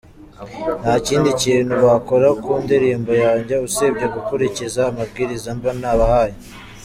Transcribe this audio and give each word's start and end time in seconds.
Nta 0.81 0.95
kindi 1.07 1.29
kintu 1.43 1.73
bakora 1.85 2.27
ku 2.43 2.51
ndirimbo 2.63 3.11
yanjye 3.23 3.55
usibye 3.67 4.05
gukurikiza 4.15 4.79
amabwiriza 4.91 5.49
mba 5.57 5.71
nabahaye. 5.81 6.37